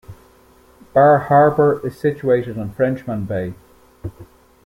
[0.95, 3.53] Bar Harbor is situated on Frenchman Bay.